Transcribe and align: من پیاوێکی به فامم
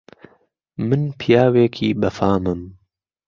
من 0.87 1.01
پیاوێکی 1.19 1.89
به 2.01 2.09
فامم 2.17 2.61